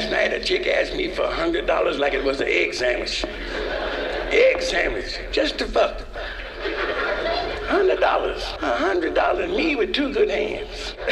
[0.00, 3.22] Last night, a chick asked me for $100 like it was an egg sandwich.
[4.32, 6.00] Egg sandwich, just to fuck.
[7.68, 8.00] $100.
[8.00, 10.94] $100, me with two good hands.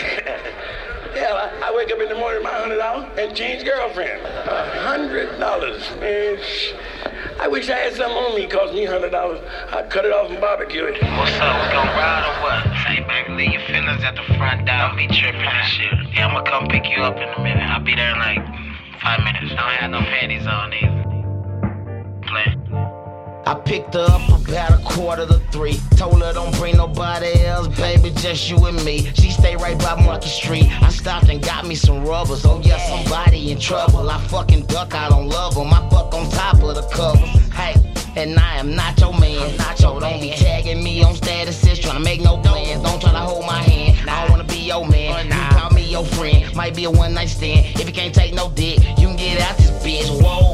[1.15, 4.23] Hell, I, I, wake up in the morning with my $100 and change girlfriend.
[4.25, 6.39] $100, man.
[7.41, 9.13] I wish I had something on me cost me $100.
[9.71, 10.95] I'd cut it off and barbecue it.
[10.95, 11.61] What's up?
[11.61, 12.73] We gon' ride or what?
[12.73, 14.79] Hey, baby, leave your feelings at the front door.
[14.79, 15.93] Don't be tripping and shit.
[16.15, 17.69] Yeah, I'ma come pick you up in a minute.
[17.69, 18.48] I'll be there like
[19.09, 19.49] five minutes.
[19.49, 21.05] Don't have no panties on either.
[23.47, 25.81] I picked her up about a quarter to three.
[25.97, 29.11] Told her don't bring nobody else, baby, just you and me.
[29.15, 30.71] She stay right by Market Street.
[30.83, 32.45] I stopped and got me some rubbers.
[32.45, 34.11] Oh yeah, somebody in trouble.
[34.11, 35.73] I fucking duck, I don't love them.
[35.73, 37.31] I fuck on top of the covers.
[37.55, 37.89] Hey.
[38.17, 39.57] And I am not your man.
[39.59, 41.78] Not your don't be tagging me on statuses,
[46.69, 47.81] Might be a one night stand.
[47.81, 50.23] If you can't take no dick, you can get out this bitch.
[50.23, 50.48] Whoa.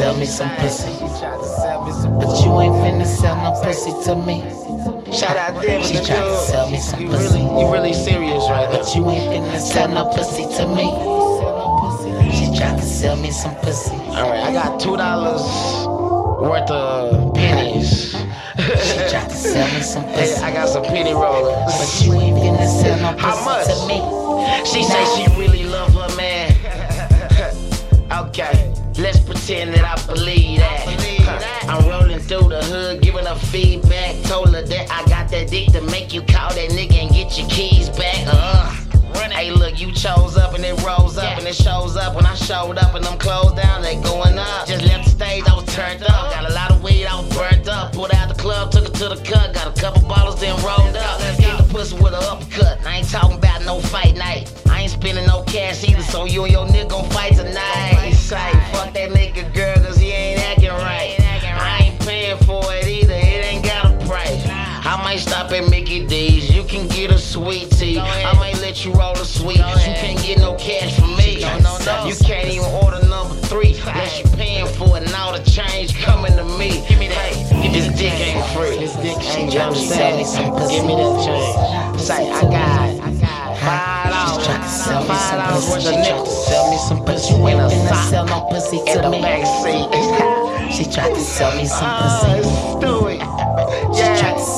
[0.00, 0.92] Sell me some pussy.
[0.98, 4.40] But you ain't finna sell no pussy to me.
[5.12, 7.38] Shout out there, She tried to sell me some You pussy.
[7.38, 8.78] really, you really serious right now.
[8.78, 10.88] But you ain't finna sell no pussy to me.
[12.32, 13.94] She tried to sell me some pussy.
[14.16, 15.42] Alright, I got two dollars
[16.48, 18.12] worth of pennies.
[18.16, 20.42] She tried to sell me some Hey, pussy.
[20.42, 21.74] I got some penny rollers.
[21.76, 23.66] But you ain't finna sell no How pussy much?
[23.66, 24.64] to me.
[24.64, 26.56] She say she really love her man.
[28.28, 28.59] okay,
[29.40, 31.64] pretend that I believe that.
[31.68, 34.22] I'm rolling through the hood, giving her feedback.
[34.24, 37.38] Told her that I got that dick to make you call that nigga and get
[37.38, 38.26] your keys back.
[38.26, 38.76] Uh.
[39.40, 42.14] Hey, look, you chose up and it rolls up and it shows up.
[42.14, 44.66] When I showed up and them closed down, they going up.
[44.66, 46.30] Just left the stage, I was turned up.
[46.34, 47.94] Got a lot of weed, I was burnt up.
[47.94, 49.54] Pulled out the club, took it to the cut.
[49.54, 51.20] Got a couple bottles, then rolled up.
[51.40, 52.84] Hit the pussy with an uppercut.
[52.84, 54.52] I ain't talking about no fight night.
[54.68, 57.69] I ain't spending no cash either, so you and your nigga gon' fight tonight.
[65.20, 67.98] I might stop at Mickey D's, you can get a sweet tea.
[67.98, 71.40] I might let you roll a sweet, you can't get no cash from me.
[71.40, 75.94] You can't even order number three, unless you paying for it, and all the change
[76.00, 76.82] coming to me.
[76.88, 77.34] Give me that,
[77.70, 78.78] this dick ain't free.
[78.78, 80.76] This dick ain't Trying to sell me some pussy.
[80.76, 82.00] Give me that change.
[82.00, 84.86] Say, I got five She tried to dollars.
[84.86, 85.80] sell me some pussy.
[85.80, 87.34] She tried to sell me some pussy.
[87.34, 88.08] You ain't In a finna sock.
[88.08, 89.20] sell no pussy to me.
[90.70, 92.26] She tried to sell me some pussy.
[92.28, 93.49] let's do it.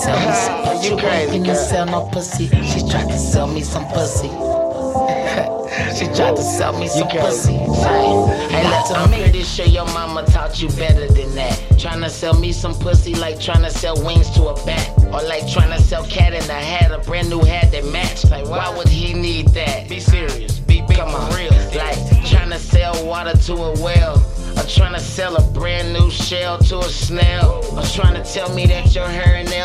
[0.02, 0.72] She sell me some uh-huh.
[0.72, 0.88] pussy.
[0.88, 1.54] You crazy, ain't finna girl.
[1.54, 2.46] sell no pussy.
[2.48, 4.26] She tried to sell me some pussy.
[5.96, 7.52] she tried to sell me some pussy.
[7.52, 11.56] Hey, look, I'm pretty sure your mama taught you better than that.
[11.78, 14.90] Tryna sell me some pussy like tryna sell wings to a bat.
[15.06, 18.24] Or like tryna sell cat in a hat, a brand new hat that match.
[18.28, 19.88] Like, why would he need that?
[19.88, 21.32] Be serious, be big Come on.
[21.32, 21.52] real.
[21.76, 21.96] Like,
[22.26, 24.19] tryna sell water to a well.
[24.52, 27.60] Or tryna sell a brand new shell to a snail.
[27.72, 29.62] Or tryna tell me that your hair and nails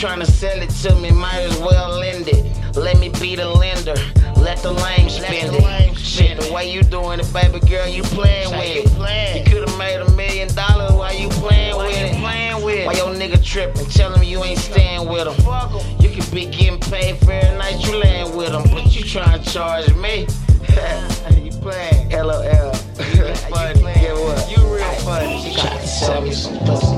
[0.00, 2.74] You tryna sell it to me, might as well lend it.
[2.74, 3.96] Let me be the lender.
[4.34, 5.98] Let the lame spend it.
[5.98, 9.36] Shit, the way you doing it, baby girl, you playing with it.
[9.36, 12.22] You could've made a million dollars while you playing with it.
[12.22, 16.00] Why your nigga tripping, telling me you ain't staying with him.
[16.00, 19.42] You could be getting paid for every night you laying with him, but you trying
[19.42, 20.20] to charge me.
[21.44, 22.08] you playing.
[22.12, 22.72] LOL.
[22.72, 23.80] funny.
[24.00, 24.50] Yeah, what?
[24.50, 25.42] You real funny.
[25.42, 26.89] She tried to sell me some pussy.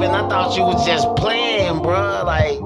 [0.00, 2.24] Devin, I thought you was just playing, bruh.
[2.24, 2.56] Like,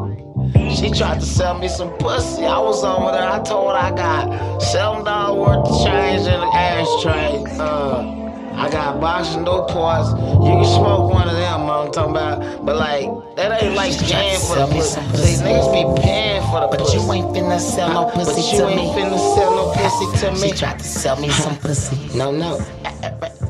[0.77, 2.45] she tried to sell me some pussy.
[2.45, 3.27] I was on with her.
[3.27, 7.43] I told her I got seven dollars worth of change in the ashtray.
[7.59, 10.11] Uh, I got boxing Newports.
[10.47, 11.69] You can smoke one of them.
[11.69, 13.07] I'm talking about, but like
[13.37, 15.01] that ain't like paying for the pussy.
[15.11, 15.43] pussy.
[15.43, 16.99] niggas be paying for the But pussy.
[16.99, 18.77] you ain't finna sell no pussy to me.
[18.77, 20.49] But you ain't finna sell no pussy to me.
[20.51, 22.17] She tried to sell me some pussy.
[22.17, 22.61] No, no.